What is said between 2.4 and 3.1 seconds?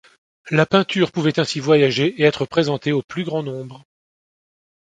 présentée au